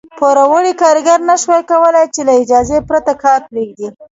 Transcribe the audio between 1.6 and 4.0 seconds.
کولای چې له اجازې پرته کار پرېږدي.